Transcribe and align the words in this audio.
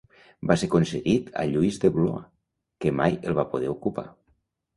Va 0.51 0.55
ser 0.61 0.69
concedit 0.75 1.27
a 1.41 1.45
Lluís 1.51 1.77
de 1.83 1.91
Blois 1.99 2.25
que 2.85 2.95
mai 3.01 3.19
el 3.29 3.39
va 3.43 3.47
poder 3.53 3.71
ocupar. 3.77 4.09